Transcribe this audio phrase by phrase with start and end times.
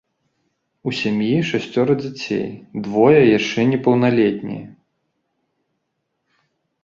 [0.91, 2.47] У сям'і шасцёра дзяцей,
[2.87, 4.63] двое яшчэ непаўналетнія.